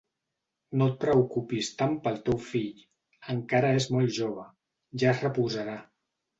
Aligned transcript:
No 0.81 0.87
et 0.91 0.95
preocupis 1.03 1.69
tant 1.81 1.93
pel 2.07 2.17
teu 2.31 2.41
fill: 2.47 2.81
encara 3.37 3.73
és 3.83 3.89
molt 3.99 4.19
jove, 4.19 4.49
ja 5.05 5.15
es 5.17 5.25
reposarà. 5.31 5.81